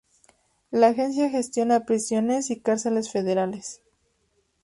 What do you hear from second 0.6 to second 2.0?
La agencia gestiona